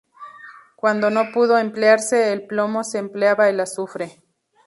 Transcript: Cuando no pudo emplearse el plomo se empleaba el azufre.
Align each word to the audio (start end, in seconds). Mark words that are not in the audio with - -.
Cuando 0.77 1.11
no 1.11 1.31
pudo 1.31 1.59
emplearse 1.59 2.33
el 2.33 2.47
plomo 2.47 2.83
se 2.83 2.97
empleaba 2.97 3.49
el 3.49 3.59
azufre. 3.59 4.19